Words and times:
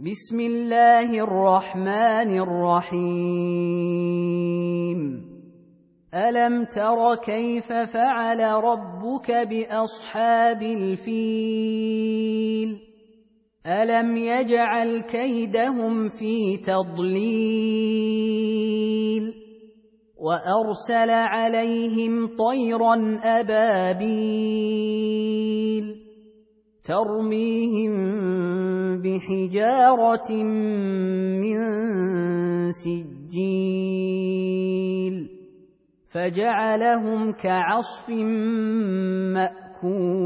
بسم 0.00 0.40
الله 0.40 1.08
الرحمن 1.24 2.38
الرحيم. 2.38 3.00
ألم 6.14 6.64
تر 6.64 7.14
كيف 7.24 7.72
فعل 7.72 8.40
ربك 8.40 9.30
بأصحاب 9.30 10.62
الفيل؟ 10.62 11.48
ألم 13.66 14.16
يجعل 14.16 15.00
كيدهم 15.00 16.08
في 16.08 16.56
تضليل؟ 16.56 17.22
وأرسل 20.16 21.10
عليهم 21.10 22.36
طيرا 22.36 23.18
أبابيل. 23.40 24.66
ترميهم 26.84 28.15
بحجاره 29.16 30.32
من 31.42 31.58
سجيل 32.72 33.96
فجعلهم 36.12 37.32
كعصف 37.32 38.08
مأكول. 39.34 40.25